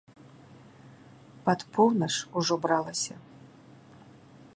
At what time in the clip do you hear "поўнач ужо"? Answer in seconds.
1.75-2.53